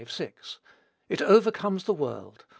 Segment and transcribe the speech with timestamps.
[0.03, 0.09] v.
[0.09, 0.57] 6;)
[1.09, 2.45] it overcomes the world.